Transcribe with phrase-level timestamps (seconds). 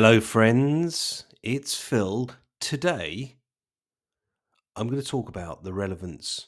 [0.00, 1.24] Hello, friends.
[1.42, 2.30] It's Phil.
[2.60, 3.34] Today,
[4.76, 6.46] I'm going to talk about the relevance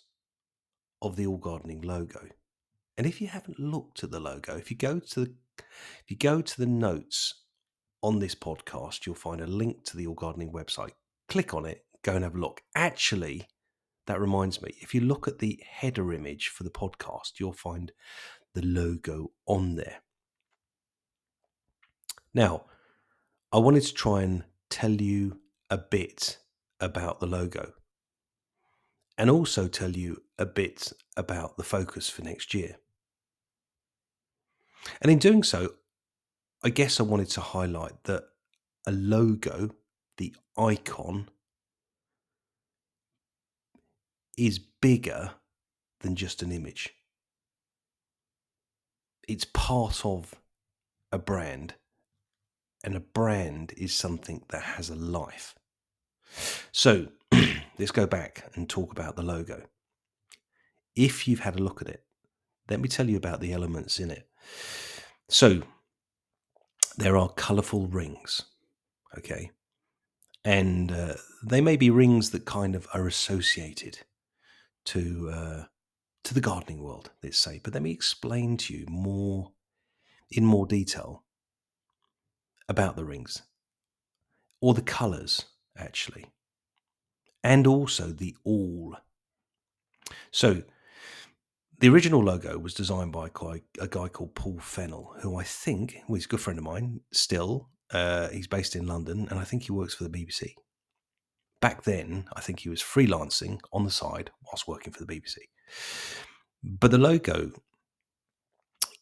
[1.03, 2.29] of the All Gardening logo.
[2.97, 6.17] And if you haven't looked at the logo, if you go to the if you
[6.17, 7.43] go to the notes
[8.03, 10.93] on this podcast, you'll find a link to the All Gardening website.
[11.29, 12.63] Click on it, go and have a look.
[12.77, 13.49] Actually,
[14.07, 17.91] that reminds me, if you look at the header image for the podcast, you'll find
[18.55, 20.03] the logo on there.
[22.33, 22.67] Now,
[23.53, 26.39] I wanted to try and tell you a bit
[26.79, 27.73] about the logo
[29.19, 32.77] and also tell you a bit about the focus for next year.
[35.03, 35.75] And in doing so,
[36.63, 38.25] I guess I wanted to highlight that
[38.87, 39.71] a logo,
[40.17, 41.29] the icon,
[44.39, 45.33] is bigger
[46.01, 46.95] than just an image.
[49.29, 50.35] It's part of
[51.13, 51.75] a brand
[52.83, 55.55] and a brand is something that has a life.
[56.73, 57.09] So
[57.79, 59.63] let's go back and talk about the logo.
[60.97, 62.05] If you've had a look at it,
[62.69, 64.29] let me tell you about the elements in it.
[65.29, 65.63] So
[66.97, 68.43] there are colorful rings,
[69.19, 69.51] okay?
[70.45, 73.99] And uh, they may be rings that kind of are associated
[74.87, 75.65] to uh,
[76.23, 77.61] to the gardening world, let's say.
[77.63, 79.53] But let me explain to you more
[80.31, 81.25] in more detail
[82.71, 83.43] about the rings
[84.63, 86.27] or the colors, actually,
[87.43, 88.97] and also the all.
[90.31, 90.63] So,
[91.81, 93.27] the original logo was designed by
[93.81, 97.71] a guy called Paul Fennell, who I think, well, a good friend of mine still.
[97.91, 100.55] Uh, he's based in London, and I think he works for the BBC.
[101.61, 105.39] Back then, I think he was freelancing on the side whilst working for the BBC.
[106.63, 107.51] But the logo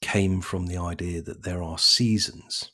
[0.01, 2.71] came from the idea that there are seasons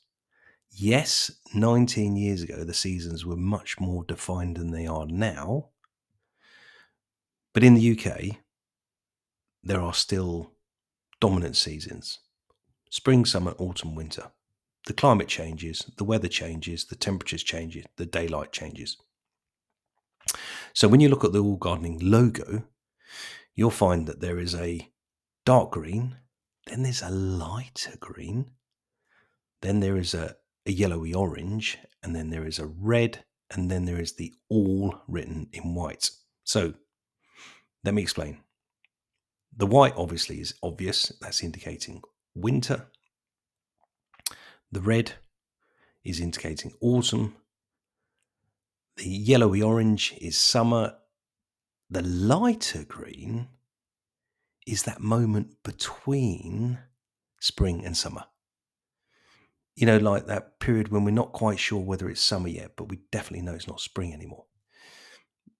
[0.74, 5.70] yes, 19 years ago, the seasons were much more defined than they are now.
[7.52, 8.38] But in the UK,
[9.62, 10.52] there are still
[11.20, 12.18] dominant seasons
[12.90, 14.30] spring, summer, autumn, winter.
[14.86, 18.96] The climate changes, the weather changes, the temperatures change, the daylight changes.
[20.74, 22.62] So when you look at the All Gardening logo,
[23.54, 24.88] you'll find that there is a
[25.44, 26.18] dark green,
[26.66, 28.52] then there's a lighter green,
[29.60, 30.36] then there is a
[30.66, 35.02] a yellowy orange, and then there is a red, and then there is the all
[35.06, 36.10] written in white.
[36.44, 36.74] So
[37.84, 38.38] let me explain.
[39.56, 42.02] The white obviously is obvious, that's indicating
[42.34, 42.86] winter.
[44.72, 45.12] The red
[46.02, 47.36] is indicating autumn.
[48.96, 50.96] The yellowy orange is summer.
[51.90, 53.48] The lighter green
[54.66, 56.78] is that moment between
[57.38, 58.24] spring and summer
[59.76, 62.88] you know, like that period when we're not quite sure whether it's summer yet, but
[62.88, 64.44] we definitely know it's not spring anymore.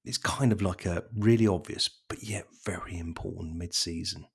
[0.04, 4.26] It's kind of like a really obvious, but yet very important mid season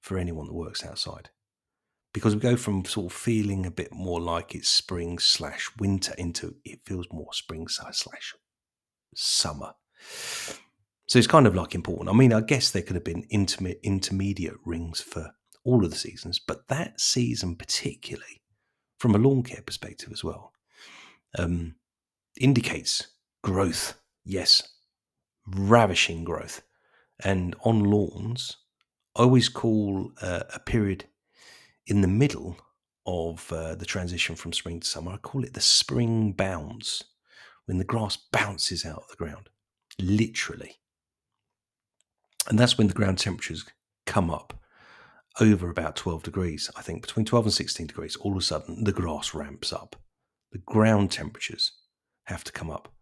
[0.00, 1.30] for anyone that works outside.
[2.12, 6.12] Because we go from sort of feeling a bit more like it's spring slash winter
[6.18, 8.34] into it feels more spring slash
[9.14, 9.72] summer.
[11.06, 12.10] So it's kind of like important.
[12.10, 15.30] I mean, I guess there could have been intimate intermediate rings for
[15.64, 18.41] all of the seasons, but that season particularly
[19.02, 20.52] from a lawn care perspective as well,
[21.36, 21.74] um,
[22.40, 23.08] indicates
[23.42, 24.00] growth.
[24.24, 24.62] Yes,
[25.44, 26.62] ravishing growth.
[27.24, 28.58] And on lawns,
[29.16, 31.06] I always call uh, a period
[31.88, 32.56] in the middle
[33.04, 37.02] of uh, the transition from spring to summer, I call it the spring bounce,
[37.66, 39.48] when the grass bounces out of the ground,
[39.98, 40.76] literally.
[42.48, 43.64] And that's when the ground temperatures
[44.06, 44.61] come up
[45.40, 48.84] over about 12 degrees, I think between 12 and 16 degrees, all of a sudden
[48.84, 49.96] the grass ramps up.
[50.52, 51.72] The ground temperatures
[52.24, 52.92] have to come up.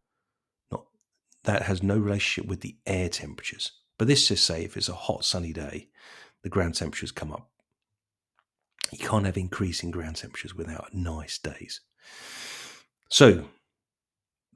[0.71, 0.85] Not
[1.45, 3.73] that has no relationship with the air temperatures.
[3.99, 5.89] But this just say if it's a hot sunny day,
[6.43, 7.51] the ground temperatures come up.
[8.93, 11.81] You can't have increasing ground temperatures without nice days.
[13.11, 13.45] So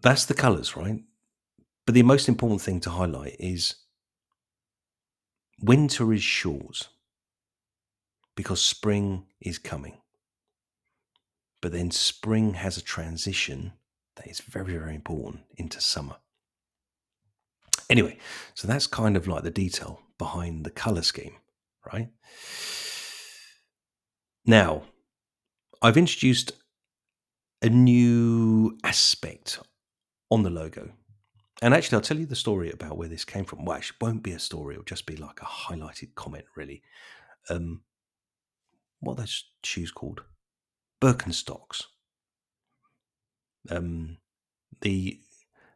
[0.01, 1.03] that's the colours, right?
[1.87, 3.75] But the most important thing to highlight is
[5.61, 6.89] winter is short
[8.37, 9.99] because spring is coming.
[11.61, 13.73] But then spring has a transition
[14.17, 16.17] that is very, very important into summer.
[17.91, 18.19] Anyway,
[18.55, 21.37] so that's kind of like the detail behind the color scheme,
[21.93, 22.09] right?
[24.47, 24.85] Now,
[25.83, 26.53] I've introduced
[27.63, 29.59] a new aspect
[30.31, 30.91] on the logo.
[31.63, 33.65] And actually, I'll tell you the story about where this came from.
[33.65, 36.83] Well, it won't be a story, it'll just be like a highlighted comment, really.
[37.49, 37.83] Um,
[39.05, 40.23] what are those shoes called?
[41.01, 41.85] Birkenstocks.
[43.71, 44.19] Um,
[44.81, 45.21] the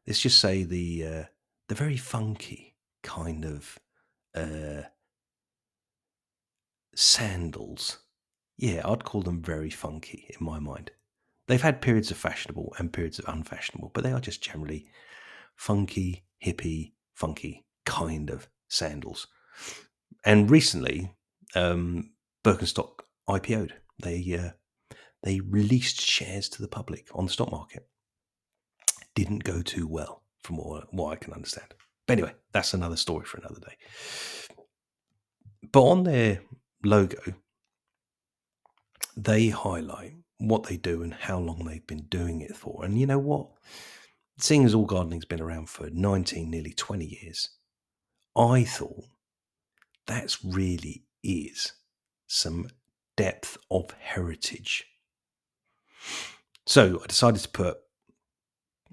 [0.07, 1.25] let's just say the uh,
[1.69, 3.79] the very funky kind of
[4.35, 4.83] uh,
[6.95, 7.99] sandals.
[8.57, 10.91] Yeah, I'd call them very funky in my mind.
[11.47, 14.87] They've had periods of fashionable and periods of unfashionable, but they are just generally
[15.57, 19.27] funky, hippie, funky kind of sandals.
[20.25, 21.15] And recently,
[21.55, 22.11] um,
[22.45, 23.75] Birkenstock IPO'd.
[24.03, 27.89] They uh, they released shares to the public on the stock market.
[29.15, 31.75] Didn't go too well, from what, what I can understand.
[32.07, 33.77] But anyway, that's another story for another day.
[35.73, 36.43] But on their
[36.85, 37.19] logo,
[39.17, 42.85] they highlight what they do and how long they've been doing it for.
[42.85, 43.49] And you know what?
[44.39, 47.51] Seeing as all gardening's been around for 19, nearly 20 years,
[48.37, 49.05] I thought
[50.07, 51.73] that's really is
[52.29, 52.69] some
[53.19, 54.87] depth of heritage.
[56.67, 57.79] So I decided to put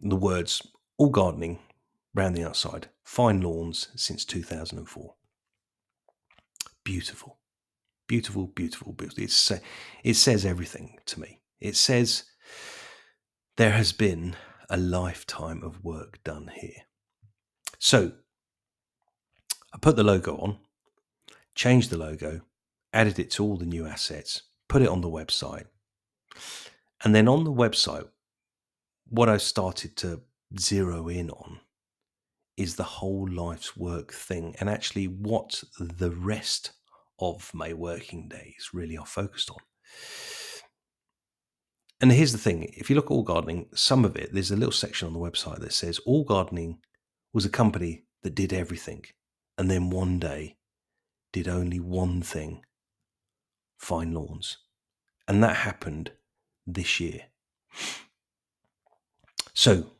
[0.01, 0.67] the words
[0.97, 1.59] all gardening
[2.15, 5.13] round the outside, fine lawns since 2004.
[6.83, 7.37] Beautiful,
[8.07, 9.23] beautiful, beautiful, beautiful.
[9.23, 9.51] It's,
[10.03, 11.41] it says everything to me.
[11.59, 12.23] It says
[13.57, 14.35] there has been
[14.71, 16.87] a lifetime of work done here.
[17.77, 18.13] So
[19.71, 20.57] I put the logo on,
[21.53, 22.41] changed the logo,
[22.95, 25.65] added it to all the new assets, put it on the website.
[27.03, 28.07] And then on the website,
[29.07, 30.21] what I started to
[30.57, 31.59] zero in on
[32.57, 36.71] is the whole life's work thing and actually what the rest
[37.19, 39.57] of my working days really are focused on.
[42.01, 44.55] And here's the thing if you look at All Gardening, some of it, there's a
[44.55, 46.79] little section on the website that says All Gardening
[47.33, 49.03] was a company that did everything
[49.57, 50.57] and then one day
[51.31, 52.64] did only one thing
[53.77, 54.57] fine lawns.
[55.27, 56.11] And that happened
[56.67, 57.21] this year.
[59.53, 59.91] So,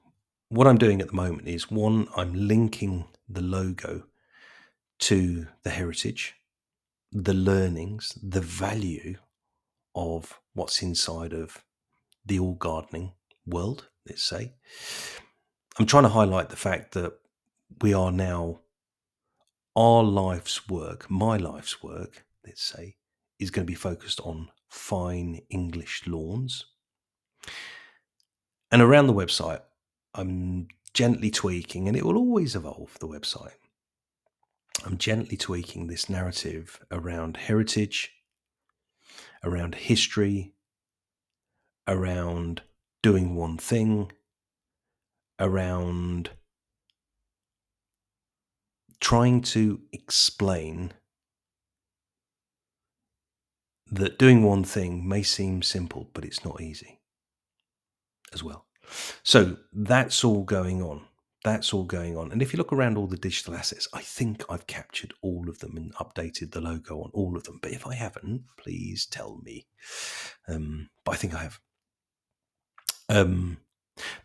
[0.50, 4.04] what I'm doing at the moment is one, I'm linking the logo
[5.00, 6.36] to the heritage,
[7.12, 9.16] the learnings, the value
[9.96, 11.64] of what's inside of
[12.26, 13.14] the all gardening
[13.46, 14.54] world, let's say.
[15.78, 17.14] I'm trying to highlight the fact that
[17.82, 18.62] we are now,
[19.76, 22.96] our life's work, my life's work, let's say,
[23.40, 26.66] is going to be focused on fine English lawns.
[28.72, 29.62] And around the website,
[30.14, 33.56] I'm gently tweaking, and it will always evolve the website.
[34.86, 38.12] I'm gently tweaking this narrative around heritage,
[39.44, 40.54] around history,
[41.88, 42.62] around
[43.02, 44.12] doing one thing,
[45.40, 46.32] around
[49.00, 50.94] trying to explain
[53.96, 57.00] that doing one thing may seem simple, but it's not easy
[58.34, 58.66] as well.
[59.24, 61.02] So that's all going on.
[61.44, 62.32] That's all going on.
[62.32, 65.60] And if you look around all the digital assets, I think I've captured all of
[65.60, 67.60] them and updated the logo on all of them.
[67.62, 69.68] But if I haven't, please tell me.
[70.48, 71.60] Um, but I think I have.
[73.10, 73.58] Um,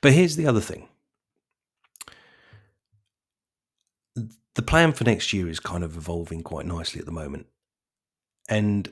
[0.01, 0.89] but here's the other thing.
[4.55, 7.47] The plan for next year is kind of evolving quite nicely at the moment.
[8.49, 8.91] And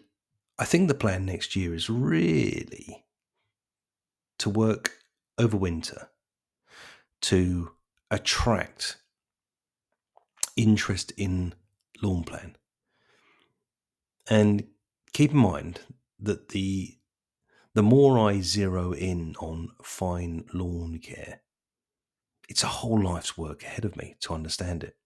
[0.59, 3.05] I think the plan next year is really
[4.39, 4.99] to work
[5.39, 6.11] over winter
[7.23, 7.73] to
[8.11, 8.97] attract
[10.57, 11.55] interest in
[12.03, 12.57] lawn plan.
[14.29, 14.65] And
[15.13, 15.81] keep in mind
[16.19, 16.95] that the
[17.75, 21.43] the more I zero in on fine lawn care,
[22.49, 24.97] it's a whole life's work ahead of me to understand it.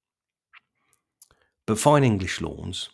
[1.66, 2.88] But fine English lawns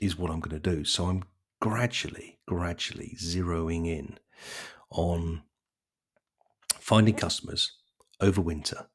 [0.00, 0.84] is what I'm going to do.
[0.84, 1.24] So I'm
[1.60, 4.18] gradually, gradually zeroing in
[4.90, 5.42] on
[6.78, 7.72] finding customers
[8.20, 8.88] over winter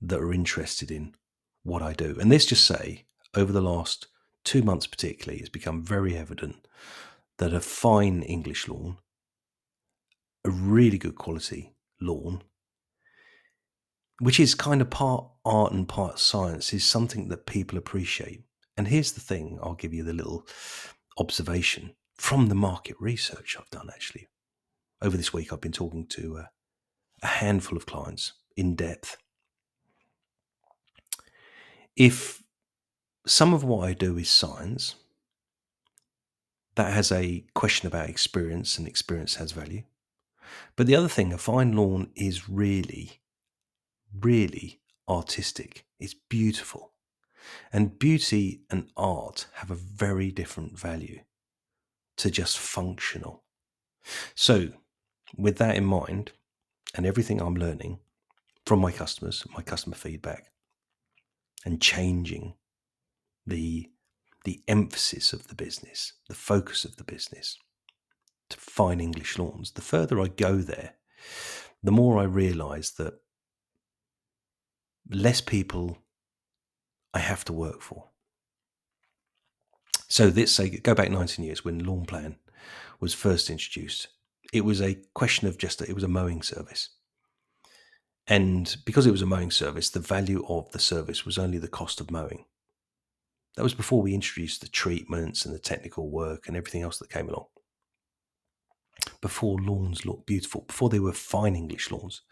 [0.00, 1.14] that are interested in
[1.62, 2.16] what I do.
[2.20, 4.06] And let's just say, over the last
[4.44, 6.66] two months, particularly, it's become very evident
[7.38, 8.98] that a fine English lawn,
[10.44, 12.42] a really good quality lawn,
[14.20, 18.42] which is kind of part art and part science, is something that people appreciate.
[18.76, 20.46] And here's the thing I'll give you the little
[21.18, 24.26] observation from the market research I've done actually.
[25.00, 26.50] Over this week, I've been talking to a,
[27.22, 29.16] a handful of clients in depth.
[31.96, 32.42] If
[33.24, 34.96] some of what I do is science,
[36.74, 39.82] that has a question about experience, and experience has value.
[40.76, 43.20] But the other thing, a fine lawn is really,
[44.18, 45.86] really artistic.
[46.00, 46.92] It's beautiful.
[47.72, 51.20] And beauty and art have a very different value
[52.18, 53.44] to just functional.
[54.34, 54.68] So,
[55.36, 56.32] with that in mind,
[56.94, 57.98] and everything I'm learning
[58.66, 60.52] from my customers, my customer feedback,
[61.64, 62.54] and changing
[63.46, 63.88] the
[64.44, 67.58] the emphasis of the business, the focus of the business
[68.48, 70.94] to fine English lawns, the further I go there,
[71.82, 73.14] the more I realise that
[75.10, 75.98] less people
[77.12, 78.08] I have to work for.
[80.08, 82.36] So let's say go back 19 years when Lawn Plan
[83.00, 84.08] was first introduced.
[84.52, 86.90] It was a question of just it was a mowing service.
[88.26, 91.68] And because it was a mowing service, the value of the service was only the
[91.68, 92.44] cost of mowing.
[93.56, 97.10] That was before we introduced the treatments and the technical work and everything else that
[97.10, 97.46] came along.
[99.20, 102.22] Before lawns looked beautiful, before they were fine English lawns.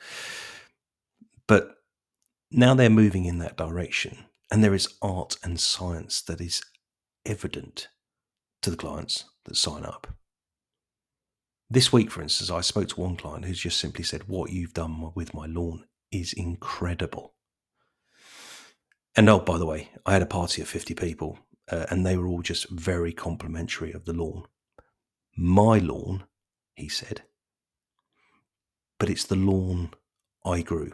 [1.46, 1.76] But
[2.50, 6.62] now they're moving in that direction, and there is art and science that is
[7.26, 7.88] evident
[8.62, 10.06] to the clients that sign up.
[11.68, 14.74] This week, for instance, I spoke to one client who's just simply said, What you've
[14.74, 17.34] done with my lawn is incredible.
[19.16, 21.38] And oh, by the way, I had a party of 50 people,
[21.70, 24.44] uh, and they were all just very complimentary of the lawn.
[25.36, 26.24] My lawn,
[26.74, 27.22] he said,
[28.98, 29.90] but it's the lawn
[30.44, 30.92] I grew.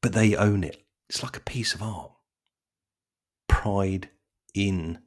[0.00, 0.84] But they own it.
[1.08, 2.12] It's like a piece of art.
[3.48, 4.10] Pride
[4.54, 5.00] in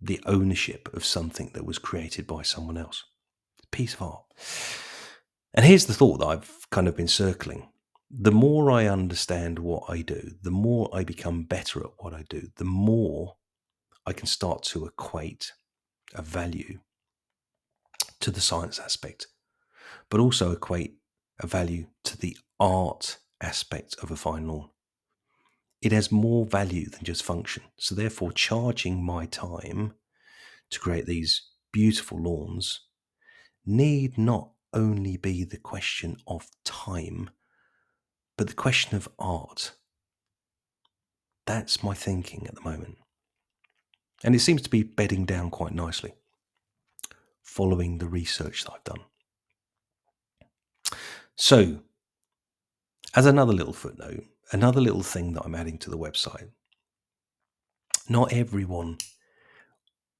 [0.00, 3.04] the ownership of something that was created by someone else
[3.76, 4.24] piece of art.
[5.52, 7.68] And here's the thought that I've kind of been circling.
[8.10, 12.24] The more I understand what I do, the more I become better at what I
[12.28, 13.36] do, the more
[14.06, 15.52] I can start to equate
[16.14, 16.80] a value
[18.20, 19.26] to the science aspect,
[20.08, 20.96] but also equate
[21.40, 24.70] a value to the art aspect of a fine lawn.
[25.86, 27.62] It has more value than just function.
[27.76, 29.94] So, therefore, charging my time
[30.70, 32.80] to create these beautiful lawns
[33.64, 37.30] need not only be the question of time,
[38.36, 39.76] but the question of art.
[41.46, 42.98] That's my thinking at the moment.
[44.24, 46.14] And it seems to be bedding down quite nicely,
[47.44, 49.04] following the research that I've done.
[51.36, 51.78] So,
[53.14, 56.50] as another little footnote, another little thing that I'm adding to the website,
[58.08, 58.98] not everyone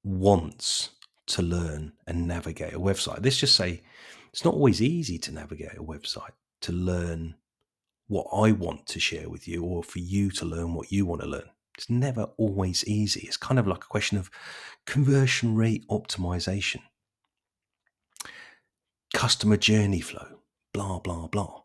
[0.02, 0.90] wants
[1.26, 3.24] to learn and navigate a website.
[3.24, 3.82] Let's just say
[4.32, 7.34] it's not always easy to navigate a website, to learn
[8.08, 11.22] what I want to share with you, or for you to learn what you want
[11.22, 11.50] to learn.
[11.76, 13.26] It's never always easy.
[13.26, 14.30] It's kind of like a question of
[14.86, 16.82] conversion rate optimization,
[19.12, 20.38] customer journey flow,
[20.72, 21.62] blah, blah, blah.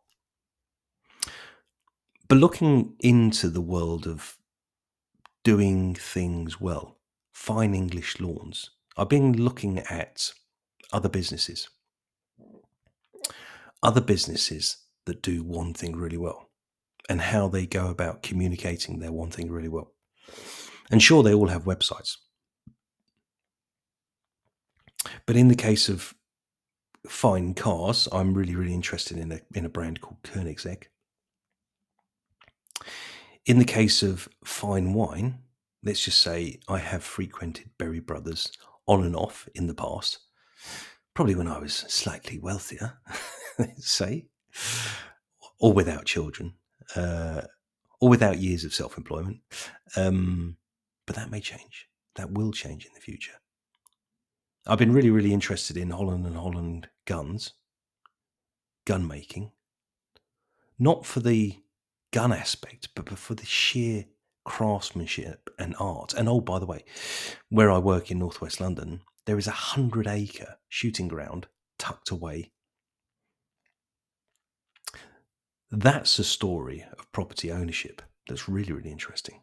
[2.32, 4.38] But looking into the world of
[5.44, 6.98] doing things well,
[7.34, 10.32] fine English lawns, I've been looking at
[10.94, 11.68] other businesses,
[13.84, 16.50] other businesses that do one thing really well,
[17.10, 19.92] and how they go about communicating their one thing really well.
[20.90, 22.16] And sure, they all have websites.
[25.26, 26.14] But in the case of
[27.06, 30.84] fine cars, I'm really, really interested in a, in a brand called Koenigsegg.
[33.46, 35.40] In the case of fine wine,
[35.84, 38.52] let's just say I have frequented Berry Brothers
[38.88, 40.20] on and off in the past,
[41.14, 43.00] probably when I was slightly wealthier,
[43.78, 44.28] say,
[45.60, 46.54] or without children,
[46.96, 47.42] uh,
[48.00, 49.40] or without years of self employment.
[49.96, 50.58] Um,
[51.06, 51.88] but that may change.
[52.16, 53.34] That will change in the future.
[54.68, 57.54] I've been really, really interested in Holland and Holland guns,
[58.86, 59.52] gun making,
[60.78, 61.58] not for the
[62.12, 64.06] gun aspect, but for the sheer
[64.44, 66.14] craftsmanship and art.
[66.14, 66.84] And oh, by the way,
[67.50, 72.52] where I work in northwest London, there is a hundred acre shooting ground tucked away.
[75.72, 79.42] That's a story of property ownership that's really, really interesting.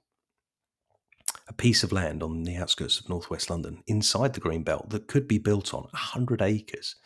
[1.49, 5.09] A piece of land on the outskirts of northwest London, inside the green belt, that
[5.09, 6.97] could be built on 100 acres,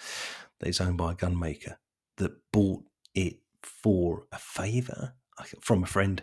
[0.59, 1.77] that is owned by a gunmaker
[2.17, 2.83] that bought
[3.15, 5.15] it for a favour
[5.61, 6.23] from a friend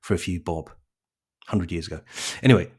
[0.00, 0.68] for a few bob
[1.48, 2.00] 100 years ago.
[2.42, 2.70] Anyway,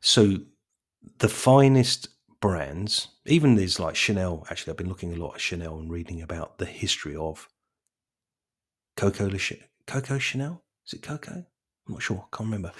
[0.00, 0.38] so
[1.18, 2.08] the finest
[2.40, 6.20] brands, even these like Chanel, actually, I've been looking a lot at Chanel and reading
[6.20, 7.48] about the history of
[8.96, 9.30] Coco,
[9.86, 10.62] Coco Chanel.
[10.86, 11.32] Is it Coco?
[11.86, 12.26] I'm not sure.
[12.32, 12.72] I can't remember.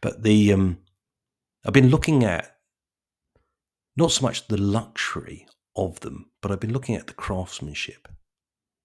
[0.00, 0.78] But the um,
[1.64, 2.56] I've been looking at
[3.96, 8.08] not so much the luxury of them, but I've been looking at the craftsmanship,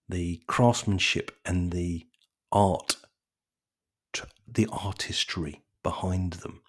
[0.07, 2.05] the craftsmanship and the
[2.51, 2.97] art
[4.47, 6.62] the artistry behind them.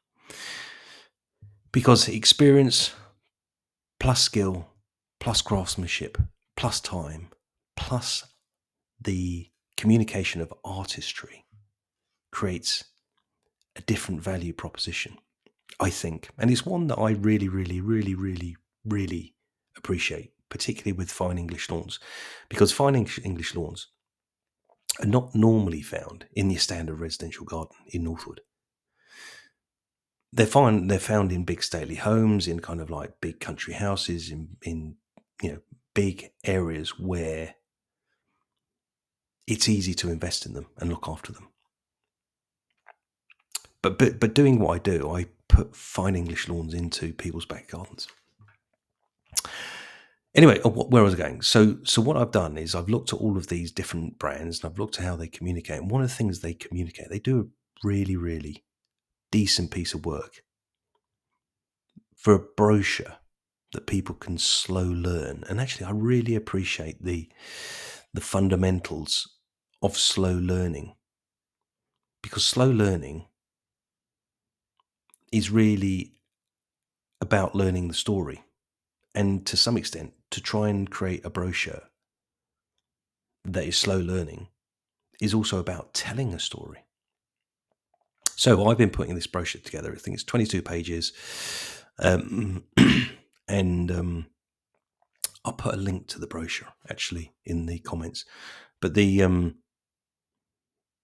[1.72, 2.94] Because experience
[4.00, 4.68] plus skill
[5.20, 6.18] plus craftsmanship
[6.56, 7.28] plus time,
[7.76, 8.24] plus
[9.00, 11.44] the communication of artistry
[12.32, 12.84] creates
[13.76, 15.18] a different value proposition,
[15.78, 16.30] I think.
[16.38, 19.34] And it's one that I really, really, really, really, really
[19.76, 21.98] appreciate, particularly with fine English lawns,
[22.48, 23.88] because fine English lawns
[25.00, 28.40] are not normally found in your standard residential garden in Northwood.
[30.32, 34.30] They're found they're found in big stately homes, in kind of like big country houses,
[34.30, 34.96] in in
[35.42, 35.58] you know
[35.94, 37.54] big areas where
[39.46, 41.48] it's easy to invest in them and look after them.
[43.82, 47.68] But but but doing what I do, I put fine English lawns into people's back
[47.68, 48.08] gardens.
[50.36, 51.40] Anyway, uh, where was I going?
[51.40, 54.70] So so what I've done is I've looked at all of these different brands and
[54.70, 55.80] I've looked at how they communicate.
[55.80, 58.64] And one of the things they communicate, they do a really really
[59.32, 60.42] decent piece of work
[62.14, 63.16] for a brochure
[63.72, 65.42] that people can slow learn.
[65.48, 67.30] And actually, I really appreciate the
[68.12, 69.38] the fundamentals
[69.82, 70.96] of slow learning
[72.22, 73.26] because slow learning
[75.32, 76.12] is really
[77.22, 78.44] about learning the story
[79.14, 81.82] and to some extent to try and create a brochure
[83.44, 84.48] that is slow learning
[85.20, 86.84] is also about telling a story.
[88.34, 89.92] So i've been putting this brochure together.
[89.92, 91.12] I think it's 22 pages.
[91.98, 92.64] Um,
[93.48, 94.26] and um,
[95.44, 98.24] i'll put a link to the brochure actually in the comments.
[98.80, 99.56] But the um,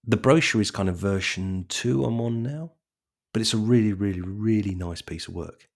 [0.04, 2.72] the brochure is kind of version two I'm on now,
[3.32, 5.68] but it's a really, really, really nice piece of work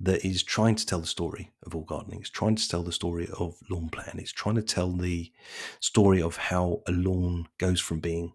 [0.00, 2.20] that is trying to tell the story of all gardening.
[2.20, 4.16] It's trying to tell the story of lawn plan.
[4.18, 5.32] It's trying to tell the
[5.80, 8.32] story of how a lawn goes from being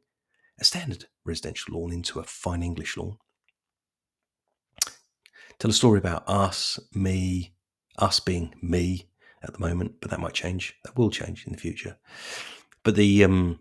[0.59, 3.17] a standard residential lawn into a fine English lawn.
[5.59, 7.53] Tell a story about us, me,
[7.97, 9.09] us being me
[9.43, 10.75] at the moment, but that might change.
[10.85, 11.97] That will change in the future.
[12.83, 13.59] But the um,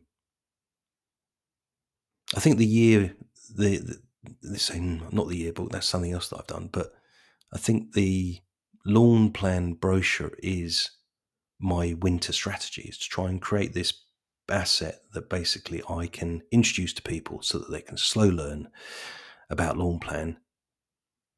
[2.37, 3.17] I think the year
[3.55, 4.01] the, the
[4.43, 6.93] this saying not the yearbook that's something else that I've done, but
[7.53, 8.41] I think the
[8.85, 10.91] lawn plan brochure is
[11.59, 13.93] my winter strategy is to try and create this
[14.51, 18.69] asset that basically I can introduce to people so that they can slow learn
[19.51, 20.39] about lawn plan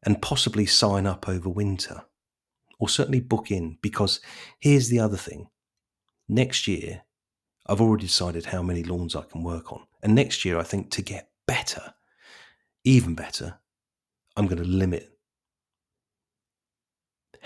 [0.04, 2.02] and possibly sign up over winter
[2.78, 4.20] or certainly book in because
[4.60, 5.48] here's the other thing
[6.28, 7.02] next year
[7.70, 9.82] I've already decided how many lawns I can work on.
[10.02, 11.94] And next year, I think to get better,
[12.82, 13.60] even better,
[14.36, 15.08] I'm going to limit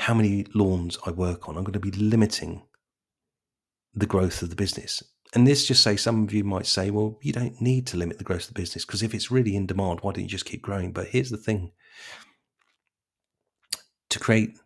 [0.05, 1.57] how many lawns I work on.
[1.57, 2.63] I'm going to be limiting
[3.95, 5.03] the growth of the business.
[5.33, 8.19] And this just say some of you might say, well, you don't need to limit
[8.19, 10.45] the growth of the business because if it's really in demand, why don't you just
[10.45, 10.93] keep growing?
[10.93, 11.73] But here's the thing
[14.11, 14.59] to create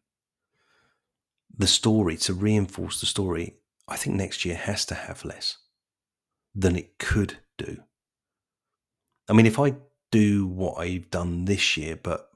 [1.57, 5.59] the story, to reinforce the story, I think next year has to have less
[6.53, 7.79] than it could do.
[9.29, 9.77] I mean, if I
[10.11, 12.29] do what I've done this year, but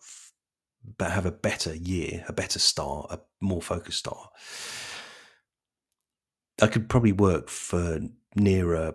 [0.98, 4.30] but have a better year, a better start, a more focused start,
[6.60, 8.00] I could probably work for
[8.36, 8.94] nearer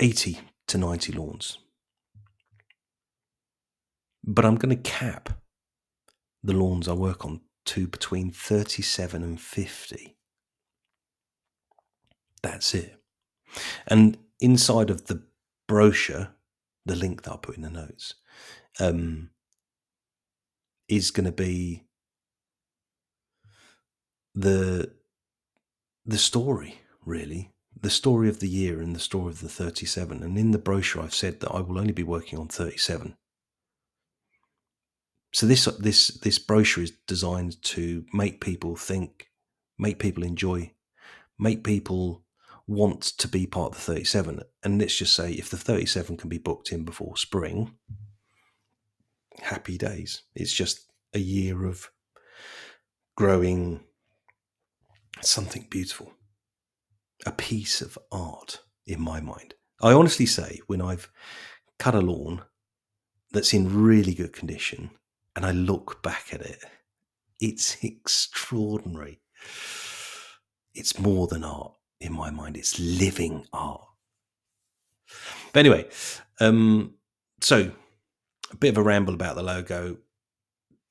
[0.00, 1.58] eighty to ninety lawns.
[4.24, 5.30] But I'm going to cap
[6.44, 10.16] the lawns I work on to between 37 and 50
[12.42, 13.00] that's it.
[13.86, 15.22] And inside of the
[15.68, 16.34] brochure,
[16.84, 18.14] the link that I'll put in the notes,
[18.80, 19.30] um,
[20.88, 21.84] is going to be
[24.34, 24.92] the
[26.04, 27.50] the story really.
[27.80, 31.02] The story of the year and the story of the 37 and in the brochure
[31.02, 33.16] i've said that i will only be working on 37
[35.32, 39.30] so this this this brochure is designed to make people think
[39.78, 40.70] make people enjoy
[41.38, 42.22] make people
[42.66, 44.40] want to be part of the 37.
[44.62, 47.74] And let's just say if the 37 can be booked in before spring,
[49.52, 50.22] happy days.
[50.34, 51.90] It's just a year of
[53.16, 53.84] growing
[55.20, 56.12] something beautiful,
[57.26, 59.54] a piece of art in my mind.
[59.82, 61.10] I honestly say, when I've
[61.78, 62.42] cut a lawn
[63.32, 64.90] that's in really good condition
[65.36, 66.64] and I look back at it,
[67.40, 69.20] it's extraordinary.
[70.74, 73.84] It's more than art in my mind, it's living art.
[75.52, 75.88] But anyway,
[76.40, 76.94] um,
[77.40, 77.72] so
[78.52, 79.98] a bit of a ramble about the logo,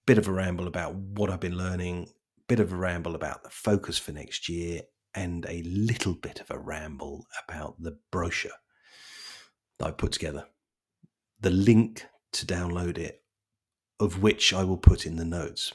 [0.05, 2.09] bit of a ramble about what I've been learning,
[2.47, 4.81] bit of a ramble about the focus for next year,
[5.13, 8.51] and a little bit of a ramble about the brochure
[9.79, 10.45] that I put together.
[11.39, 13.23] The link to download it,
[13.99, 15.73] of which I will put in the notes.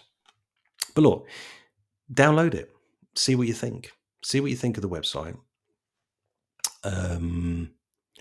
[0.94, 1.29] But look,
[2.12, 2.70] download it,
[3.14, 3.92] see what you think
[4.27, 5.38] See what you think of the website.
[6.83, 7.70] Um,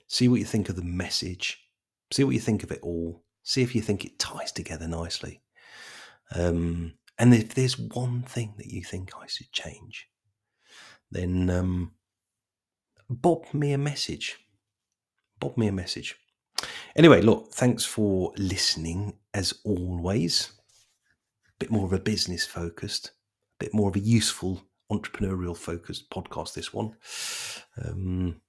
[0.08, 1.68] see what you think of the message.
[2.14, 3.24] See what you think of it all.
[3.46, 5.42] See if you think it ties together nicely.
[6.34, 10.08] Um, and if there's one thing that you think I should change,
[11.12, 11.92] then um,
[13.08, 14.38] bob me a message.
[15.40, 16.16] Bob me a message.
[16.96, 20.52] Anyway, look, thanks for listening as always.
[21.48, 23.12] A bit more of a business focused,
[23.60, 24.60] a bit more of a useful
[24.92, 26.96] entrepreneurial focused podcast, this one.
[27.84, 28.42] Um,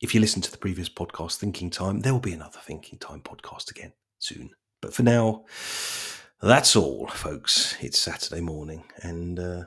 [0.00, 3.20] if you listen to the previous podcast, Thinking Time, there will be another Thinking Time
[3.20, 4.50] podcast again soon.
[4.80, 5.44] But for now,
[6.40, 7.76] that's all, folks.
[7.80, 9.64] It's Saturday morning, and uh,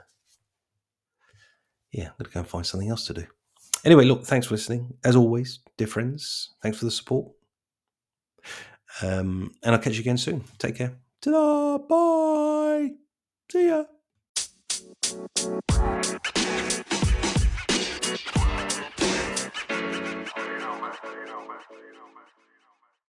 [1.91, 3.25] yeah, I'm going to go and find something else to do.
[3.83, 4.93] Anyway, look, thanks for listening.
[5.03, 7.31] As always, dear friends, thanks for the support.
[9.01, 10.43] Um, and I'll catch you again soon.
[10.59, 10.93] Take care.
[11.21, 11.77] Ta-da!
[11.77, 12.91] Bye!
[13.51, 13.83] See ya!